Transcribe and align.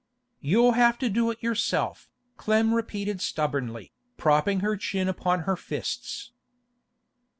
'You'll 0.39 0.71
have 0.71 0.97
to 0.97 1.09
do 1.09 1.29
it 1.29 1.43
yourself,' 1.43 2.09
Clem 2.35 2.73
repeated 2.73 3.21
stubbornly, 3.21 3.91
propping 4.17 4.61
her 4.61 4.75
chin 4.75 5.07
upon 5.07 5.41
her 5.41 5.55
fists. 5.55 6.31